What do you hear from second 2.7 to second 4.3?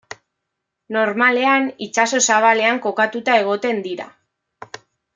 kokatuta egoten dira.